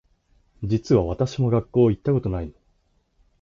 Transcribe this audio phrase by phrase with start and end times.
[0.63, 2.53] 実は私も学校行ったことないの